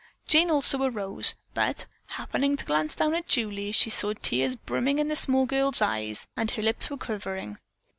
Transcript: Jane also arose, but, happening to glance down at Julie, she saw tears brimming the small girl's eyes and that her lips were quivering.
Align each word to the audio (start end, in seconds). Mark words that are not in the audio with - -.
Jane 0.27 0.49
also 0.49 0.81
arose, 0.81 1.35
but, 1.53 1.85
happening 2.07 2.57
to 2.57 2.65
glance 2.65 2.95
down 2.95 3.13
at 3.13 3.27
Julie, 3.27 3.71
she 3.71 3.91
saw 3.91 4.13
tears 4.13 4.55
brimming 4.55 5.07
the 5.07 5.15
small 5.15 5.45
girl's 5.45 5.79
eyes 5.79 6.25
and 6.35 6.49
that 6.49 6.55
her 6.55 6.63
lips 6.63 6.89
were 6.89 6.97
quivering. 6.97 7.57